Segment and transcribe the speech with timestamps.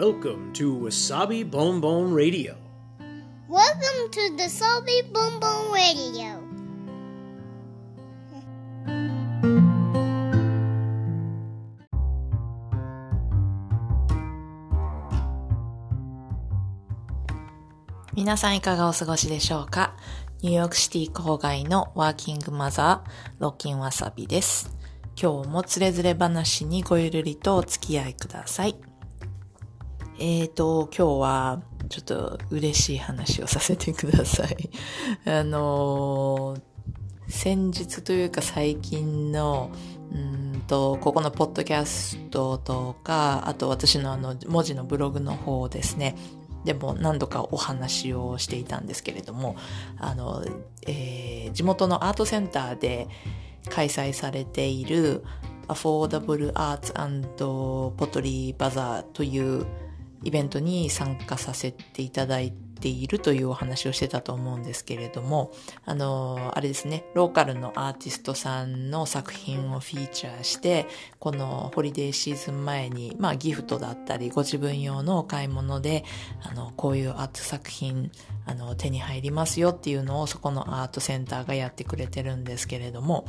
[0.00, 2.54] Welcome to Wasabi Bon Bon Radio.
[3.50, 6.40] Welcome to the Salvi Boom Boom Radio.
[18.14, 19.94] 皆さんいかがお過ごしでしょうか？
[20.40, 24.74] ニューヨークシティ郊外のワーキングマザー、ロッキンワサビです。
[25.20, 28.76] 今日もつれづれ話にごゆるりとお付き合いください。
[30.22, 34.68] えーと、今日はちょっと嬉しい話をさせてください。
[35.24, 36.60] あのー
[37.28, 39.70] 先日というか最近の、
[40.12, 46.16] うんと、ここのポッドキャストとか、あと私のあの文字のブログの方ですね。
[46.64, 49.56] でも何度かお話をしていたんですけれども、
[49.98, 50.44] あの、
[50.86, 53.08] えー地元のアートセンターで
[53.70, 55.24] 開催されている
[55.68, 56.92] Affordable Arts
[57.96, 59.66] Pottery Bazaar という
[60.22, 65.52] イベントに参加させていただいているというお話をしてたと思うんですけれども、
[65.84, 70.86] あの、あれですね、ローカルのアーティストさんの作品をフィーチャーして、
[71.18, 76.04] このホリデーシーズン前に、まあギフトだったり、ご自分用のお買い物で、
[76.42, 78.10] あの、こういうアート作品、
[78.46, 83.26] あの、手に入りますよっていうのをそこのアートセンターがやってくれてるんですけれども、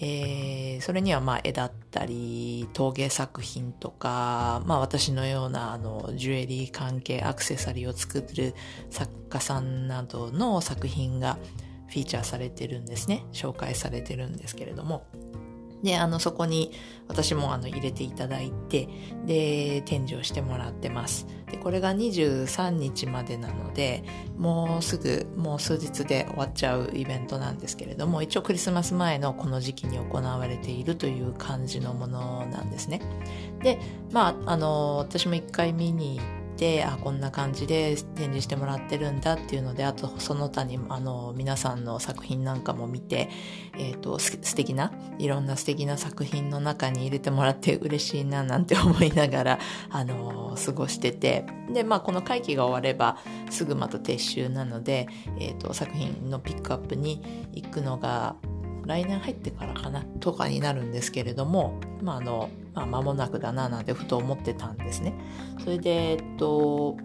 [0.00, 8.54] えーそれにはまあ絵だったり陶芸作品とか、まあ私のようなあのジュエリー関係アクセサリーを作る
[8.90, 11.38] 作家さんなどの作品が
[11.88, 15.06] フィーチャーされてるんですね紹介されてるんですけれども
[15.82, 16.72] で、あの、そこに
[17.06, 18.88] 私もあの入れていただいて、
[19.26, 21.26] で、展示をしてもらってます。
[21.50, 24.02] で、これが23日までなので、
[24.36, 33.00] もうすぐ、もう数日で終わっちゃうイベントなんですけれども、一応クリスマス前のこの時期に行われているという感じのものなんですね。
[33.62, 33.78] で、
[34.10, 43.30] まあ、あの、私も一回見に行って、あ、こんな感じで展示してもらってるんだっていうので、あとその他に、あの、皆さんの作品なんかも見て、
[43.78, 49.58] えっ、と、す素敵な、いろんな素敵な作品の中に入れてもらって嬉しいななんて思いながら、
[49.90, 51.46] あの過ごしてて。
[51.72, 53.18] で、まあ、この会期が終われば、
[53.50, 55.06] すぐまた撤収なので、
[55.38, 58.36] えっ、と、作品のピックアップに行くのが、
[58.88, 65.12] 来年入ってからかなとかになるんですけれども、まあ、あの、まあ、間もなくだななんてふと思ってたんですね。
[65.62, 66.96] それで、えっと、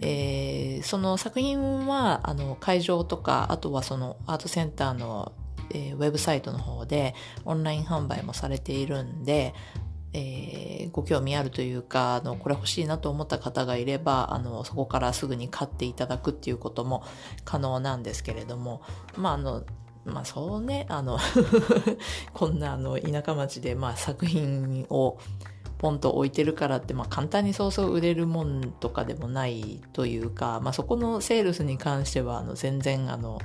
[0.00, 5.32] えーその作品はあの会場とかあとはそのアートセンターの、
[5.70, 9.54] えーウェブサイトの方でオンライン販売もされているんで、
[10.14, 17.04] えーご興味あるというかあのこれ欲しいなと思った方がいればあのそこからすぐに買っていただくっていうことも
[17.44, 18.82] 可能なんですけれども
[19.16, 19.62] まああの
[20.04, 21.18] まあそうねあの
[22.32, 25.18] こんなあの田舎町で、まあ、作品を
[25.78, 33.40] ポンと置いてるからって、まあ、簡単にそうそう売れるもんとかでもないというか、まあ、そこのセールスに関してはあの全然あの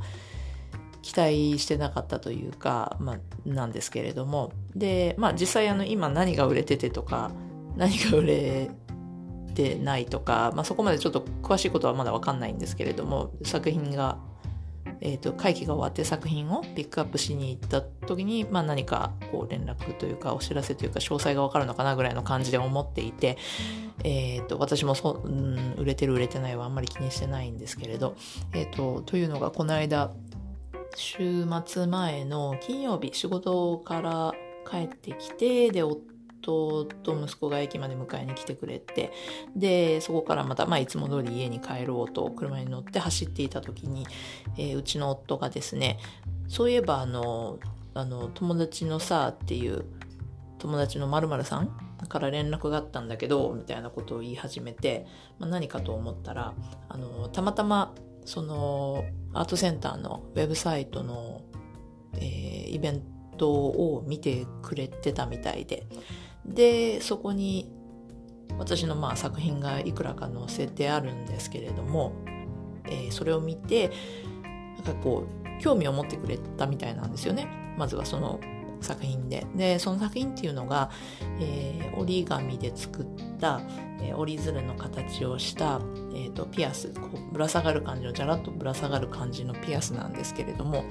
[1.02, 4.52] 期待してなかったというか、まあ、なんですけれども。
[4.76, 7.32] で、まあ、実際あの今何が売れててとか
[7.76, 8.70] 何が売れ
[9.56, 14.20] てないとか、まあ、そこまでちょっと詳しいことはまだ分かんないんですけれども作品が
[15.02, 23.38] えー、と会期が終わって作品をピックアップしに行った時に、まあ、何かこう連絡というかお知らせというか詳細が分かるのかなぐらいの感じで思っていて、
[24.04, 28.16] えー、と私もそう、ん、売れてる売れてないはあんまり気にしてないんですけれど、
[28.54, 30.12] えー、とというのがこの間
[30.96, 34.34] 週末前の金曜日仕事から
[34.70, 36.17] 帰ってきてで夫
[36.48, 39.12] と息子が駅まで迎えに来てくれて
[39.56, 44.08] でそこからまた、まあ、いつも通り家に帰ろうと車に乗って走っていた時に、
[44.58, 46.00] えーうちの夫がですね
[46.48, 47.60] そういえばあの
[47.94, 49.86] あの友達のさっていう
[50.60, 51.70] 友達の〇〇さん
[52.08, 55.06] から連絡があったんだけどみたいなことを言い始めて、
[55.40, 56.54] まあ、何かと思ったら
[56.90, 57.94] あのたまたま
[58.26, 59.04] その
[59.34, 61.42] アートセンターのウェブサイトの、
[62.16, 63.02] えーイベン
[63.38, 65.88] トを見てくれてたみたいで
[66.48, 67.72] でそこに
[68.58, 72.14] 私のまあ作品がいくらか載せてあるんですけれども、
[72.86, 73.92] えーそれを見て
[74.78, 77.48] なんかこう興味を持ってくれたみたいなんですよね。
[77.78, 78.40] まずはその
[78.80, 79.46] 作品で。
[79.56, 80.90] でその作品っていうのが、
[81.40, 83.06] えー折り紙で作っ
[83.40, 83.62] た、
[84.02, 85.82] えー折り鶴の形をした、
[86.14, 86.90] えーとピアス。
[86.90, 90.86] こうぶら下がる感じのじゃらっとぶら下がる感じのピアスなんですけれども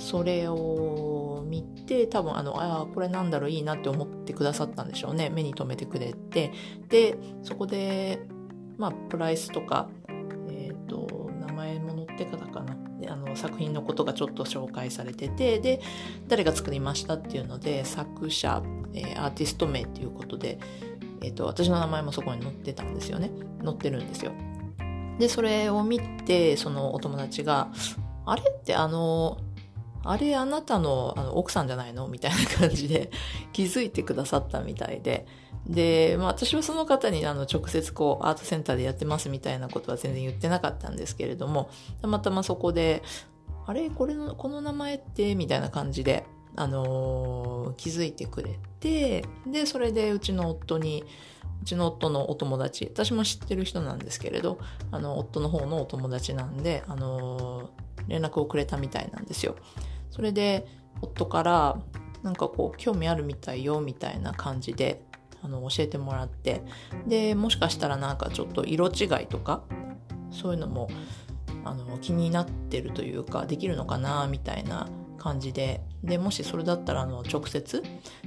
[0.00, 6.52] それを見て多分あのあーこれなんだろういいなって思ってくださったんでしょうね目に留めてくれて
[6.88, 8.20] でそこで
[8.78, 9.88] まあプライスとか
[10.48, 15.80] えっ、と名前も載ってからかなであの作品のことがちょっと紹介されててで
[16.28, 18.62] 誰が作りましたっていうので作者、
[18.94, 20.58] えーアーティスト名っていうことで、
[21.22, 23.30] えっと、私の名前もそこに載ってたんですよね。
[23.64, 24.32] 載ってるんですよ。
[25.18, 27.70] で、それを見て、そのお友達が、
[28.26, 29.38] あれってあの、
[30.02, 32.08] あれあなたのあの奥さんじゃないの？
[32.08, 33.10] みたいな感じで
[33.52, 35.26] 気づいてくださったみたいで。
[35.66, 41.70] で、まあ私はその方にあの直接こうアートセンターでやってますみたいなことは全然言ってなかったんですけれども、
[42.00, 43.02] たまたまそこで、
[43.66, 43.90] あれ？
[43.90, 45.34] これの、この名前って？
[45.34, 46.24] みたいな感じで、
[46.56, 51.04] あのー、気づいてくれて、で、それでうちの夫に、
[51.62, 54.58] うちの夫のお友達、私も知ってる人なんですけれど、
[54.90, 57.70] あの、夫の方のお友達なんで、あの、
[58.10, 59.56] 連絡をくれたみたいなんですよ。
[60.10, 60.66] それで、
[61.00, 61.78] 夫から、
[62.22, 65.02] なんかこう、興味あるみたいよ、みたいな感じで、
[65.42, 66.62] あの、教えてもらって、
[67.06, 69.62] で、もしかしたらなんかちょっと色違いとか、
[70.30, 70.88] そういうのも、
[71.64, 74.88] あの、気になってるというか、できるのかな、みたいな
[75.20, 77.82] 感じで、で、もしそれだったら、あの、直接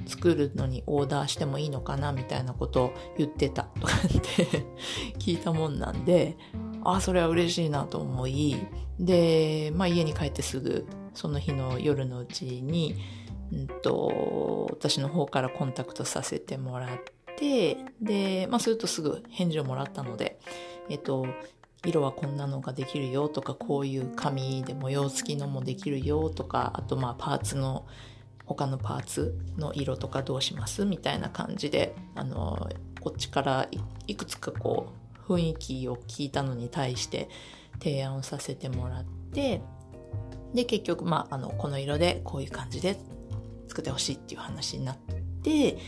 [0.06, 4.64] 作るのにオーダーしてもいいのかな、みたいなことを言ってた、とかって
[5.18, 6.38] 聞いたもんなんで、
[6.84, 8.56] ああ、それは嬉しいなと思い、
[8.98, 12.94] で、まあ家に帰ってすぐ、その日の夜のうちに、
[13.52, 16.88] うんと、私の方からコンタクトさせてもらっ
[17.36, 20.38] て、で、まあするとすぐ返事をもらったので、
[20.88, 21.26] えっと、
[21.84, 27.86] 色はこんなのができるよとか、こういう紙で模様付きのもできるよとか、あとまあパーツの、
[28.46, 30.84] 他のパーツの色とかどうします？
[30.84, 32.68] みたいな感じで、あの、
[33.00, 33.68] こっちから
[34.06, 34.92] いくつかこ
[35.28, 37.30] う、雰囲気を聞いたのに対して
[37.78, 39.62] 提案をさせてもらって、
[40.52, 42.98] で、結局、まあ、あの、この色でこういう感じで
[43.66, 44.96] 作ってほしいっていう話になっ
[45.42, 45.78] て、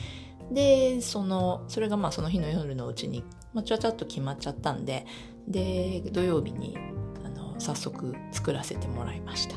[0.50, 3.22] で、その、それがまあその日の夜のうちに、
[3.52, 5.06] まあ、ちゃちゃっと決まっちゃったんで、
[5.48, 6.76] で、土曜日に、
[7.24, 9.56] あの、早速作らせてもらいました。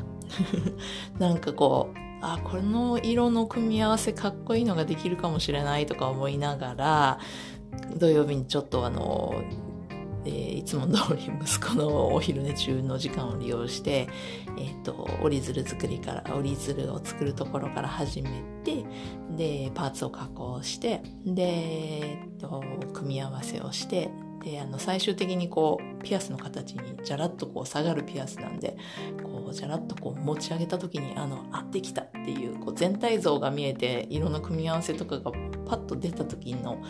[1.18, 7.18] なんかこう、あ、この色の組み合わせかっこいいのができるかもしれないとか思いながら、
[7.96, 9.42] 土曜日にちょっとあの、
[10.24, 14.08] えー、いつも通り息子のお昼寝中の時間を利用して、
[14.58, 18.84] えっ、ー、と、折り鶴作りから、折り鶴を作るところから始めて、
[19.36, 24.10] で、パーツを加工して、で、えっ、ー、と、組み合わせをして、
[24.42, 28.76] で、あの、最終的にこう、ピアスの形にじゃらっとこう下がるピアスなんで、
[29.22, 35.32] こう、じゃらっとこう持ち上げた時に、あの、あ、できたっていう、こう、全体像が見えて、色の組み合わせとかが
[35.66, 36.82] パッと出た時の、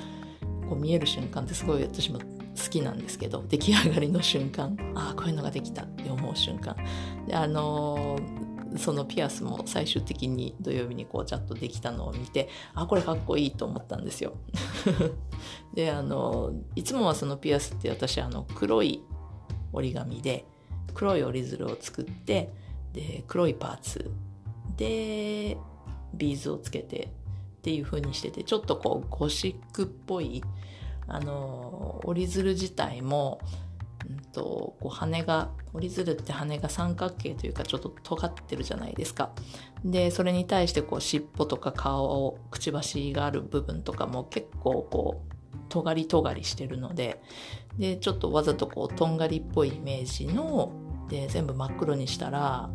[0.71, 2.25] こう見える瞬間ってすごい私も好
[2.71, 6.77] きなんですけど出来上がりの瞬間ああこういうのができたって思う瞬間。
[7.27, 14.35] であのー、そのピアスも最終的に土曜日にこうちゃんとできたのを見てあこれかっこいいと思ったんですよ。
[15.75, 19.03] であのいつもはそのピアスって私あの黒い
[19.73, 20.45] 折り紙で
[20.95, 22.53] 黒い折り鶴を作って
[22.93, 24.11] で黒いパーツ。
[24.77, 25.59] で
[26.15, 27.13] ビーズをつけて
[27.59, 30.43] っていう風にしててちょっとこうゴシックっぽい
[31.07, 33.41] あの折り鶴自体も、
[34.33, 39.31] と、こう羽が折り鶴って羽が三角形というかちょっと尖ってるじゃないですか。
[39.85, 45.31] でそれに対してこう尻尾とか顔くちばしがある部分とかも結構こう
[45.69, 47.23] 尖り尖りしてるので
[47.79, 50.73] でちょっとわざとこうとんがりっぽいイメージの
[51.09, 52.71] で全部真っ黒にしたら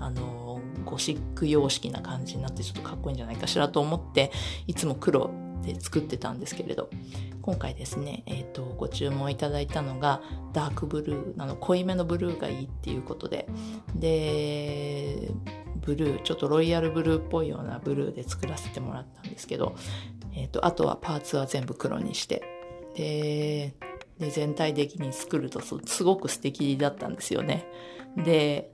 [0.00, 4.32] あのゴシック様式な感じになってちょっとかっこいいんじゃないかしらと思って
[4.66, 5.30] いつも黒
[5.62, 6.90] で作ってたんですけれど。
[7.42, 10.20] 今回ですね、えーと、ご注文いただいたのが
[10.52, 13.48] ダークブルーあの濃いめのブルーがいいっていうことで。
[13.94, 15.30] で
[15.80, 19.74] ブルーちょっとロイヤルブルーっぽいようなブルーで作らせてもらったんですけど、
[20.34, 22.42] えーと、あとはパーツは全部黒にして。
[22.94, 23.74] で
[24.18, 27.66] で全体的に作るとすごく素敵だったんですよね。
[28.18, 28.70] で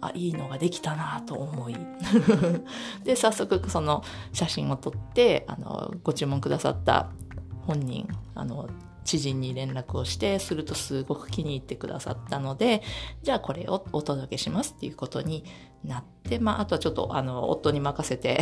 [0.00, 1.76] あ、いいのができたなと思い。
[3.04, 4.02] で、早速その
[4.32, 7.10] 写真を撮って、あの、ご注文くださった
[7.66, 8.68] 本人、あの、
[9.08, 12.82] 知人に連絡をして、するとすごく気に入ってくださったので、
[13.22, 15.44] じゃあこれをお届けしますっていうことに
[15.82, 18.40] なって、まあ、あとはちょっと、あの、夫に任せて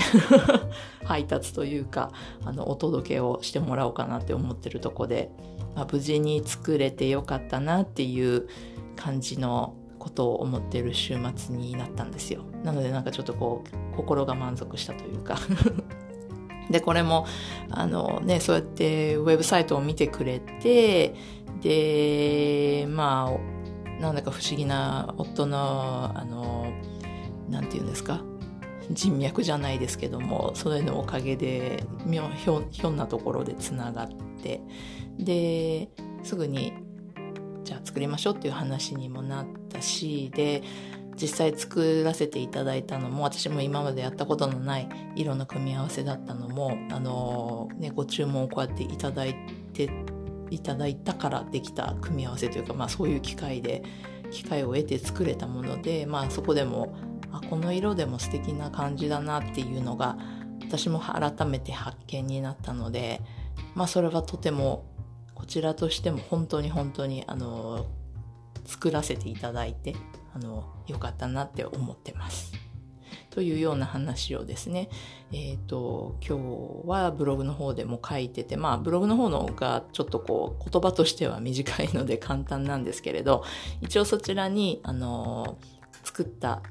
[1.05, 2.11] 配達というか、
[2.45, 5.31] あの、お届けをしてもらおうかなって思ってるとこで、
[5.77, 8.49] まあ、無事に作れてよかったなっていう
[8.97, 9.75] 感じの
[10.07, 12.45] ことを思っている週末になったんですよ。
[12.63, 15.37] なのでなんかちょっとこう心が満足したというか
[16.71, 17.27] で、これも、
[17.71, 21.15] あのね、そうやってウェブサイトを見てくれて、
[21.61, 26.67] で、まあ、なんだか不思議な夫の、あの、
[27.49, 28.21] なんて言うんですか、
[28.91, 34.09] 人脈じゃないですけども、それのおかげで、ひょひょんなところでつながっ
[34.43, 34.61] て、
[35.19, 35.89] で、
[36.25, 36.73] すぐに
[37.67, 40.63] じゃあ作りましょうっていう話にもなってたしで
[41.21, 49.35] 実際作らせていただいたのも私も今までやったことのない色の組み合わせだったのもあの、ね、ご注文をこうやっていただい
[49.73, 49.89] て
[50.51, 53.83] いただいたからできた組み合わせというか、まあ、そういう機会で
[54.31, 56.95] 機会を得て作れたもので、まあ、そこでも
[57.33, 60.19] あこの色でも素敵な感じだなっていうのが
[60.61, 63.21] 私も改めて発見になったので、
[63.75, 64.85] まあ、それはとても
[65.35, 67.87] こちらとしても本当に本当にあの
[68.67, 69.95] 作らせていただいて
[70.35, 72.53] あのよかったなって思ってます。
[73.31, 74.89] というような話をですね、
[75.31, 76.39] えっ、ー、と、今
[76.85, 83.45] 日はブログの方でも書いてて、まあブログの方のがちょっとこう言葉としては短いので簡単なんですけれど、
[83.83, 85.59] 一応そちらに、あの、
[86.03, 86.63] 作った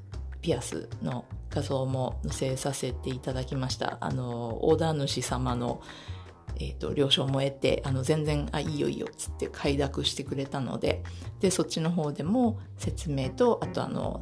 [0.42, 4.00] ピアスの画像も載せさせていただきました。
[4.02, 5.82] あの、オーダー主様の
[6.58, 11.04] え、ー、と、了承も得て、あの、全然、あ、いいよいいよ、つって快諾してくれたので、
[11.40, 14.22] で、そっちの方でも説明と、あとあの、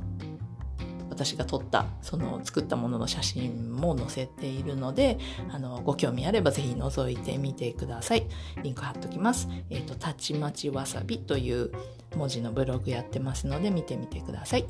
[1.14, 5.20] 私が撮ったその作ったものの写真も載せているので
[5.52, 8.26] あのご興味あればぜひ覗いてみてください。
[8.64, 9.48] リンク貼っときます。
[9.70, 11.72] えっ、ー、とたちまちわさびという
[12.16, 14.66] 文字のブログやってますので見てみてください。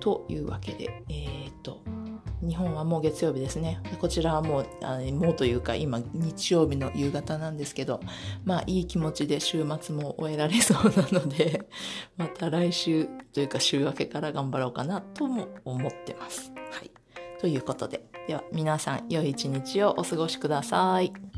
[0.00, 1.80] というわけでえっ、ー、と
[2.42, 3.80] 日本はもう月曜日ですね。
[4.00, 8.00] こちらはもう、あもうというか今日曜日の夕方なんですけど、
[8.44, 11.68] まあいい気持ちで週末も終えられそうなので、
[12.16, 16.52] また来週というか週明けから頑張ろうかなとも思ってます。
[16.70, 16.90] はい。
[17.40, 21.29] ということで、では皆さん良い一日をお過ごしください。